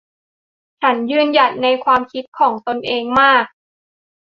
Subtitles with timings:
[0.81, 3.45] ฉันยืนหยัดในความคิดของตนเองมาก